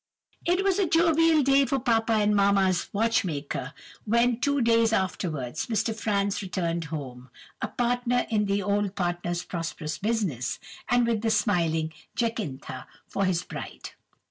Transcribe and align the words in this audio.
"It 0.45 0.63
was 0.63 0.79
a 0.79 0.87
jovial 0.87 1.43
day 1.43 1.63
for 1.67 1.77
Papa 1.77 2.13
and 2.13 2.35
Mamma's 2.35 2.89
Watchmaker 2.91 3.71
when, 4.05 4.39
two 4.39 4.59
years 4.65 4.91
afterwards, 4.93 5.67
Mr. 5.67 5.95
Franz 5.95 6.41
returned 6.41 6.85
home, 6.85 7.29
a 7.61 7.67
partner 7.67 8.25
in 8.31 8.45
the 8.45 8.63
old 8.63 8.95
partner's 8.95 9.43
prosperous 9.43 9.99
business, 9.99 10.57
and 10.89 11.05
with 11.05 11.21
the 11.21 11.29
smiling 11.29 11.93
Jacintha 12.15 12.87
for 13.05 13.25
his 13.25 13.43
bride. 13.43 13.91